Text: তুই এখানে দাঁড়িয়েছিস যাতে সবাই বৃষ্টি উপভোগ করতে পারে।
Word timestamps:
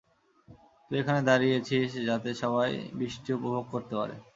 তুই 0.85 0.97
এখানে 1.01 1.21
দাঁড়িয়েছিস 1.29 1.89
যাতে 2.07 2.29
সবাই 2.41 2.69
বৃষ্টি 2.97 3.29
উপভোগ 3.37 3.65
করতে 3.73 3.93
পারে। 3.99 4.15